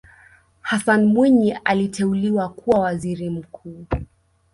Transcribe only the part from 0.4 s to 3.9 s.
hassan mwinyi aliteuliwa kuwa waziri mkuu